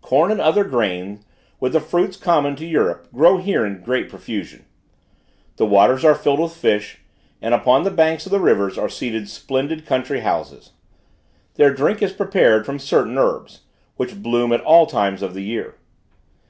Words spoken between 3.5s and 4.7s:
in great profusion.